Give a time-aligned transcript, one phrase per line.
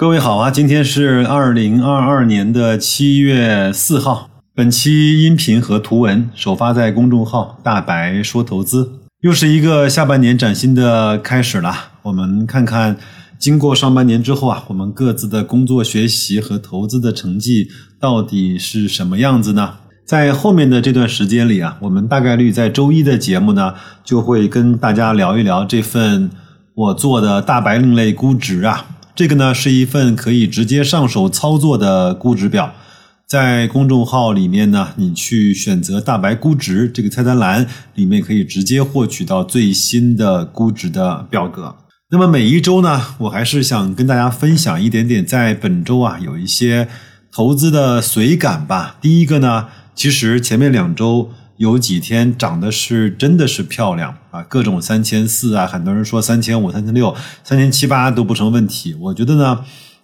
[0.00, 4.30] 各位好啊，今天是二零二二年的七月四号。
[4.54, 11.90] 本期音频和图文首发在公众号“大白说投资”，又是一个下半年崭新的开始了。
[12.00, 12.96] 我们看看，
[13.38, 17.68] 经过上半年之后啊，我们各自的工作、学习和投资的成绩
[18.00, 19.74] 到底是什么样子呢？
[20.06, 26.30] 在后面的这段时间里啊，我们大概率在周一的节目呢，就会跟大家聊一聊这份
[26.74, 28.86] 我做的大白另类估值啊。
[29.20, 32.72] 这个呢是一份可以直接上手操作的估值表，
[33.26, 41.76] 在公众号里面呢，你去选择“大白估值”这个菜单栏里面，可以直接获取到最新的估值的表格。
[42.10, 46.88] 那么每一周呢，我还是想跟大家分享一点点，在本周啊有一些
[47.30, 48.96] 投资的随感吧。
[49.02, 51.30] 第一个呢，其实前面两周。
[51.60, 57.14] 有几天涨的是真的是漂亮啊，各种三千四啊，很多人说三千五、三千六、
[57.44, 58.94] 三千七八都不成问题。
[58.94, 59.62] 我觉得呢，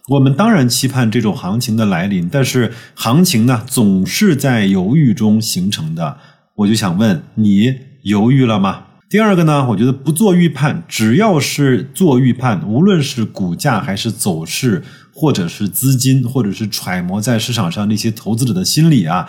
[0.08, 6.18] 我们当然期盼这种行情的来临，但是行情呢总是在犹豫中形成的。
[6.56, 8.82] 我就想问你，犹豫了吗？
[9.08, 19.26] 第二个呢，我觉得不做预判，只要是做预判，无论是股价还是走势，或者是资金，或者是揣摩在市场上那些投资者的心理啊。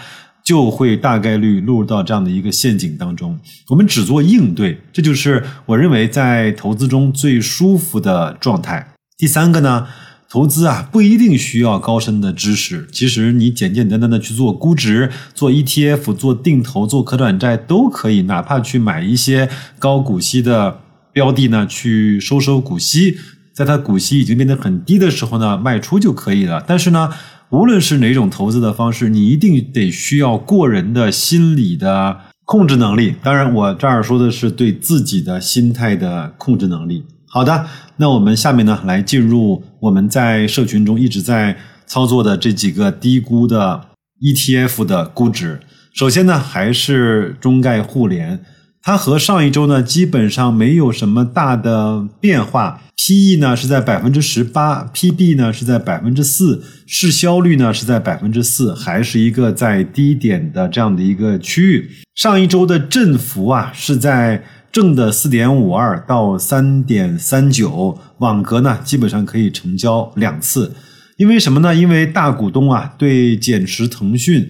[0.47, 3.37] 就会大概率落入到这样的一个陷阱当中。
[3.67, 8.93] 我们只做应对，这就是我认为在投资中最舒服的状态。
[9.17, 9.87] 第三个呢，
[10.29, 20.79] 投资啊不一定需要高深的知识，其实你简简单单的去做估值、做 ETF、做定投、做可转债都可以，哪怕去买一些高股息的
[21.11, 23.17] 标的呢，去收收股息，
[23.53, 26.63] 在它股息已经变得很低的时候呢，卖出就可以了。
[26.65, 27.09] 但是呢。
[27.49, 33.15] 无论是哪种投资的方式，你一定得需要过人的心理的控制能力。
[33.23, 37.05] 当然，我这儿说的是对自己的心态的控制能力。
[37.29, 43.81] 好的，那我们下面呢，来进入我们在社群中一直在操作的这几个低估的
[44.21, 45.61] ETF 的估值。
[45.93, 48.43] 首先呢，还是中概互联。
[48.87, 61.91] 它和上一周呢基本上没有什么大的变化，P/E 呢是在百分之十八，P/B 呢是在百分之四，市销率呢是在百分之四，还是一个在低点的这样的一个区域。
[62.15, 70.73] 上一周的振幅啊是在正的四点五二到三点三九，网格呢基本上可以成交两次，
[71.17, 71.75] 因为什么呢？
[71.75, 74.49] 因为大股东啊对减持腾讯。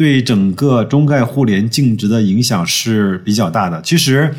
[0.00, 3.82] 对整个中概互联净值的影响是比较大的。
[3.82, 4.34] 其实，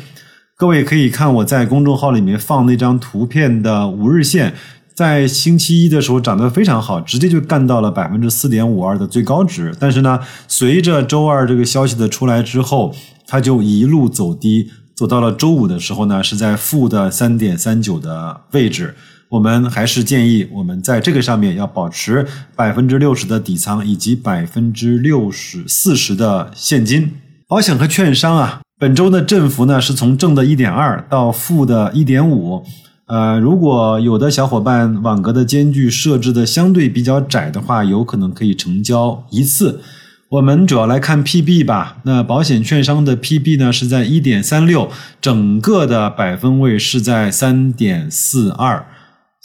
[0.56, 4.54] 各位可以看我在公众号里面放那张图片的五日线，
[4.92, 9.72] 在星期一的时候涨得非常好，直接就干到了百分之四点五二的最高值。
[9.78, 10.18] 但是呢，
[10.48, 12.92] 随着周二这个消息的出来之后，
[13.28, 18.96] 它就一路走低，走到了周五的时候呢，是在负的三点三九的位置。
[19.32, 27.12] 我们还是建议我们在这个上面要保持百分之六十的底仓以及百分之六十四十的现金。
[27.48, 32.62] 保险和券商啊，本周的振幅呢是从正的一点二到负的一点五。
[33.06, 39.80] 呃，如果有的小伙伴网格的间距设置的相对比较窄的话，有可能可以成交一次。
[40.28, 41.96] 我们主要来看 PB 吧。
[42.04, 44.90] 那保险券商的 PB 呢是在一点三六，
[45.22, 48.86] 整个的百分位是在三点四二。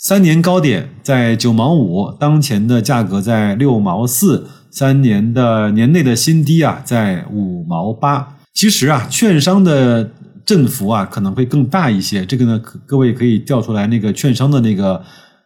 [0.00, 8.36] 三年高点在九毛五，当前的价格在六毛四，三年的年内的新低啊在五毛八。
[8.54, 10.12] 其实啊，券商的
[10.46, 12.24] 振幅啊可能会更大一些。
[12.24, 15.02] 这个呢，各位可以调出来那个券商的那个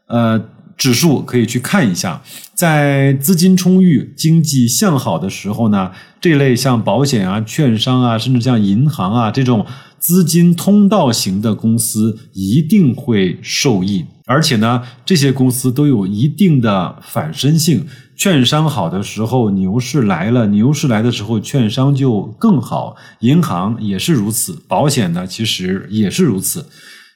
[0.06, 0.38] 呃
[0.76, 2.20] 指数，可以去看一下。
[2.54, 5.90] 在资金充裕、经济向好的时候呢，
[6.20, 9.64] 这类像保险啊、券商啊，甚至像银行啊这种
[9.98, 14.04] 资金通道型的公司一定会受益。
[14.32, 17.86] 而且呢，这些公司都有一定的反身性。
[18.16, 22.96] 券商好的时候，牛市来了；牛市来的时候，券商就更好。
[23.20, 26.64] 银行也是如此，保险呢，其实也是如此。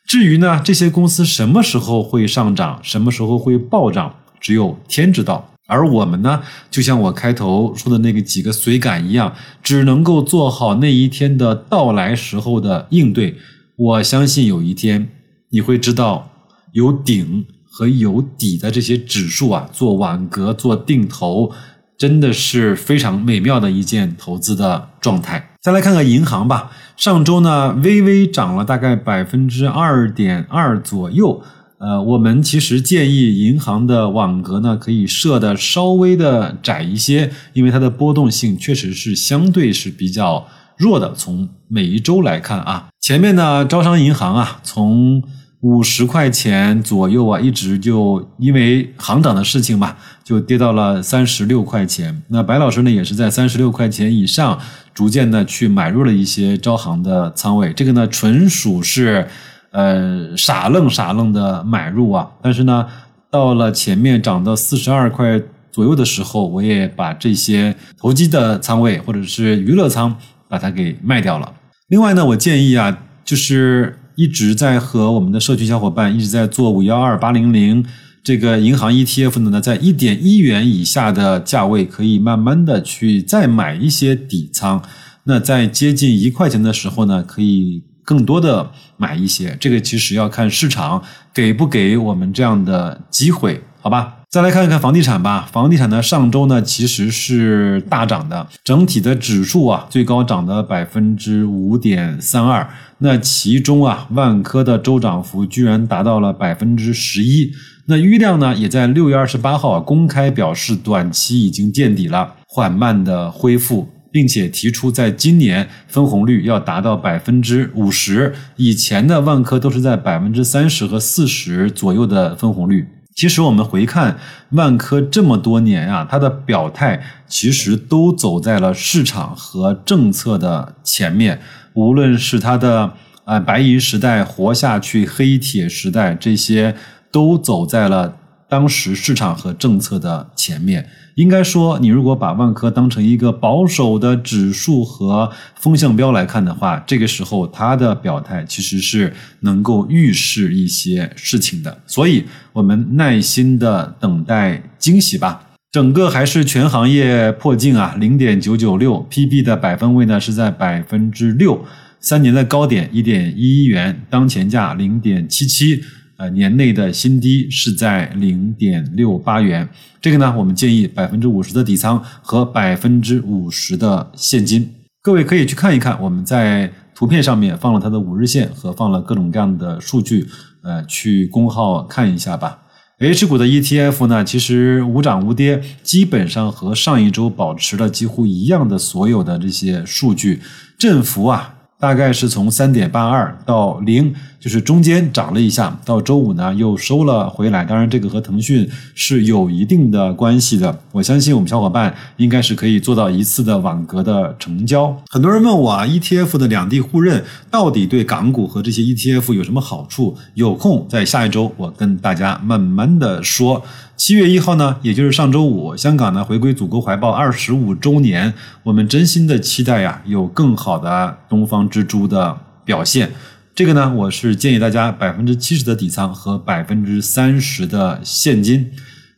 [0.07, 5.49] 至于呢，这些公司什么时候会上涨，什么时候会暴涨，只有天知道。
[5.67, 9.33] 而我们呢，就像我开头说的那个几个随感一样，
[9.63, 13.37] 只能够做好那一天的到来时候的应对。
[13.77, 15.09] 我相信有一天
[15.49, 16.33] 你会知道。
[16.77, 21.51] 有顶和有底的这些指数啊，做网格、做定投，
[21.97, 25.53] 真的是非常美妙的一件投资的状态。
[25.63, 31.43] 再来看看银行吧，上周呢微微涨了大概百分之二点二左右。
[31.79, 40.47] 呃，我们其实建议银行的网格呢可以设的稍微的窄一些，因为它的波动性确实是相对是比较
[40.77, 41.15] 弱的。
[41.15, 45.23] 从每一周来看啊，前面呢招商银行啊从
[45.61, 52.23] 五十块钱左右啊，一直就因为行长的事情嘛，就跌到了三十六块钱。
[52.29, 54.59] 那白老师呢，也是在三十六块钱以上，
[54.95, 57.73] 逐渐的去买入了一些招行的仓位。
[57.73, 59.27] 这个呢，纯属是
[59.71, 62.29] 呃傻愣傻愣的买入啊。
[62.43, 62.87] 但是呢，
[63.31, 65.41] 到了前面涨到四十二块
[65.73, 70.15] 左右的时候，我也把这些投机的仓位或者是娱乐仓
[70.49, 71.53] 把它给卖掉了。
[71.89, 77.87] 另外呢，我建议啊，就是一直在和我们的社区小伙伴一直在做五幺二八零零
[78.25, 84.83] 这个银行 ETF 呢，在一点一元以下的价位，可以慢慢的去再买一些底仓。
[85.25, 89.57] 那在接近一块钱的时候呢，可以更多的买一些。
[89.61, 91.03] 这个其实要看市场
[91.33, 94.23] 给不给我们这样的机会，好吧？
[94.37, 102.69] 再来看一看房地产吧，房地产呢上周呢其实是大涨的，整体的指数啊最高涨了百分之五点三二，
[102.99, 107.51] 那其中啊万科的周涨幅居然达到了百分之十一，
[107.87, 122.87] 那郁亮呢也在六月二十八号啊公开表示短期已经见底了，缓慢的恢复，并且提出在今年分红率要达到百分之五十，以前的万科都是在百分之三十和四十左右的分红率。
[123.17, 124.19] 其实我们回看
[124.51, 131.41] 万科这么多年啊，它的表态其实都走在了市场和政策的前面。
[131.73, 132.93] 无论是它的
[133.25, 136.77] 啊白银时代活下去、黑铁时代，这些
[137.11, 138.19] 都走在了
[138.49, 140.89] 当时市场和政策的前面。
[141.17, 151.81] 应该说，你如果把万科当成一个保守的指数和风向标来看的话，这个时候它的表态其实是能够预示一些事情的。
[151.87, 155.43] 所以，我们耐心的等待惊喜吧。
[155.73, 161.65] 整个还是全行业破净啊，零点九九六 PB 的百分位呢是在百分之六，
[161.99, 165.83] 三年的高点一点一一元，当前价零点七七。
[166.19, 169.69] 呃，年内的新低是在零点六八元，
[170.01, 174.71] 这个呢，我们建议百分之五十的底仓和百分之五十的现金。
[175.03, 180.27] 各位可以去看一看，我们在图片上面放了它的五日线和放了各种各样的数据，
[180.63, 182.61] 呃，去公号看一下吧。
[182.99, 190.41] H 股的 ETF 呢，其实无涨无跌，基本上和上一周保持了几乎一样的所有的这些数据，
[190.79, 191.53] 振幅啊。
[191.79, 197.65] 大概是从三点八二到零，就是中间涨了一下，到周五呢又收了回来。
[197.65, 200.79] 当然，这个和腾讯是有一定的关系的。
[200.93, 204.97] 我相信我们小伙伴应该是可以做到一次的网格的成交。
[205.09, 210.17] 很多人问我啊，ETF 的两地互认到底对港股和这些 ETF 有什么好处？
[210.35, 213.63] 有空在下一周我跟大家慢慢的说。
[213.97, 223.11] 七月一号呢，也就是上周五，香港呢回归祖国怀抱二十五周年，我们真心的期待呀，有更好的东方之珠的表现。
[223.57, 228.71] 这个呢，我是建议大家百分之七十的底仓和百分之三十的现金。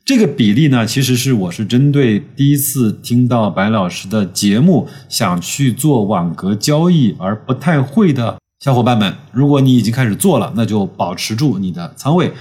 [0.04, 12.32] 这个比例呢，其实是我是针对第一次听到白老师的节目，想去做网格交易而不太会的小伙伴们，如果你已经开始做了，那就保持住你的仓位。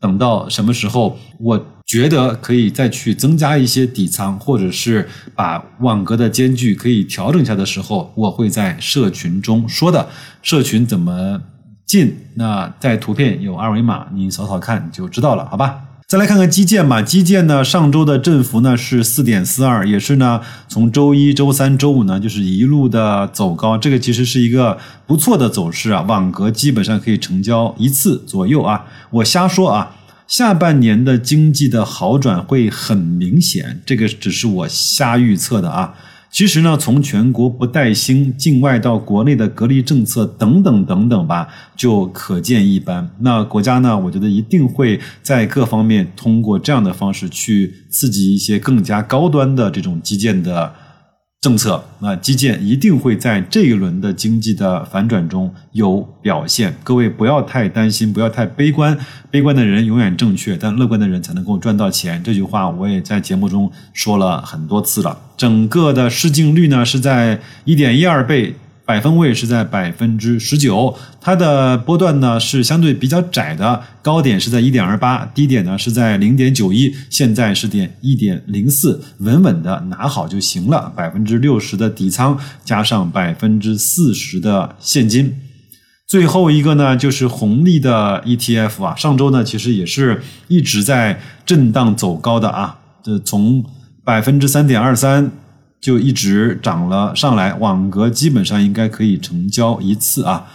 [0.00, 10.08] 等到什么时候，我觉得可以再去增加一些底仓，或者是把网格的间距可以调整一下的时候，我会在社群中说的。
[10.40, 11.42] 社群怎么
[11.84, 12.16] 进？
[12.36, 15.80] 那在图片有二维码，你扫扫看就知道了，好吧？
[16.08, 29.96] 再来看看基建吧，基建呢，上周的振幅呢是四点四二，也是呢从周一周三周五呢就是一路的走高，这个其实是一个不错的走势啊，网格基本上可以成交一次左右啊，我瞎说啊，
[30.32, 35.92] 下半年的经济的好转会很明显，这个只是我瞎预测的啊。
[36.30, 43.10] 其实呢，从全国不带薪、境外到国内的隔离政策等等等等吧，就可见一斑。
[43.18, 50.72] 那国家呢，我觉得一定会在各方面通过这样的方式去刺激一些更加高端的这种基建的。
[51.42, 56.72] 政策那，基建一定会在这一轮的经济的反转中有表现。
[56.84, 58.96] 各位不要太担心，不要太悲观。
[59.28, 62.22] 悲观的人永远正确，但乐观的人才能够赚到钱。
[62.22, 65.18] 这句话我也在节目中说了很多次了。
[65.36, 68.54] 整个的市净率呢是在一点一二倍。
[68.92, 80.92] 百分位是在百分之十九，它的波段呢是相对比较窄的，高点是在一点二八，低点呢是在零点九一，现在是点一点零四，稳稳的拿好就行了。
[80.94, 85.36] 百分之六十的底仓加上百分之四十的现金，
[86.06, 93.64] 最后一个呢就是红利的 ETF 啊，上周呢其实也是一直在震荡走高的啊，这从
[94.04, 95.32] 百分之三点二三。
[95.82, 100.46] 就一直涨了上来，网格基本上应该可以成交一次啊。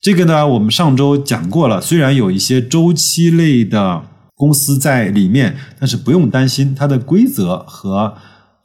[0.00, 4.04] 这个呢，我们上周讲过了，虽然有一些周期类的
[4.36, 8.14] 公司在里面，但是不用担心，它的规则和。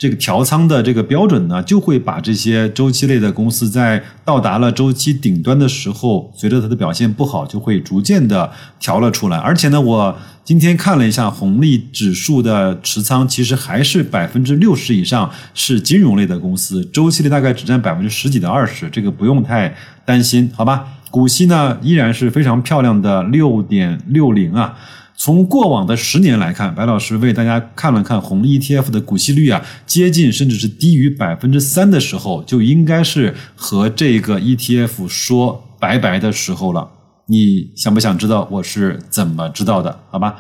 [0.03, 9.37] 这个调仓的这个标准呢，就会把这些周期类的公司在到达了周期顶端的时候，随着它的表现不好，就会逐渐的调了出来。
[9.37, 20.85] 而且呢，我今天看了一下红利指数的持仓，其实还是百分之六十以上是金融类的公司，周期类大概只占百分之十几到二十，这个不用太担心，好吧？
[21.09, 24.77] 股息呢依然是非常漂亮的六点六零啊。
[25.15, 36.89] 从过往的十年来看，白老师为大家看了看红利 ETF 的股息率啊，接近甚至是低于百分之三的时候，就应该是和这个 ETF 说拜拜的时候了。
[37.27, 39.97] 你想不想知道我是怎么知道的？
[40.09, 40.35] 好吧，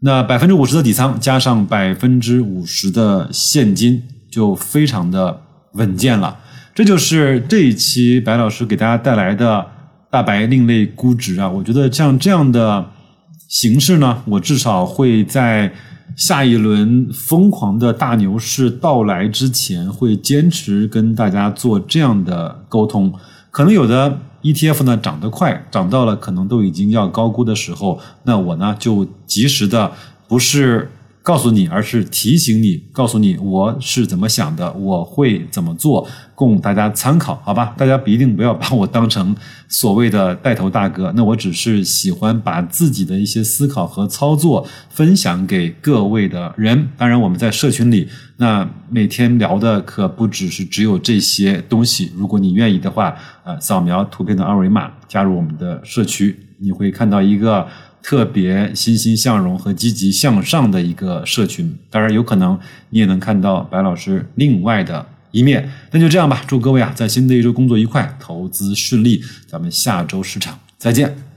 [0.00, 5.42] 那百分之五十的底仓加上百分之五十的现金，就非常的
[5.74, 6.38] 稳健了。
[6.74, 9.66] 这就是这一期白老师给大家带来的
[10.10, 12.92] 大白另类估值啊，我觉得像这样的。
[13.54, 14.20] 形式呢？
[14.26, 15.72] 我至少会在
[16.16, 23.14] 下一轮疯狂的大牛市到来之前，会坚持跟大家做这样的沟通。
[23.52, 29.92] 可能有的 ETF 呢涨得快，涨到了可能都已经要高估的时候，那我呢就及时的
[30.26, 30.90] 不是。
[31.24, 37.74] 告诉你，而是提醒你，告诉你我是怎么想的，我会怎么做，供大家参考，好吧？
[37.78, 39.34] 大家一定不要把我当成
[39.66, 46.90] 所谓的带头大哥，那我只是喜欢把自己的一些思考和操作分享给各位的人。
[46.98, 52.12] 当然，我们在社群里，那每天聊的可不只是只有这些东西。
[52.14, 57.66] 如果你愿意的话，呃，扫描图片的二维码加入我们的社区，你会看到一个。
[58.04, 62.56] 特别欣欣向荣和积极向上的一个社群，当然有可能
[62.90, 65.72] 你也能看到白老师另外的一面。
[65.90, 69.22] 那就这样吧，祝各位啊，在新的一周工作愉快，投资顺利。
[69.46, 71.33] 咱们下周市场再见。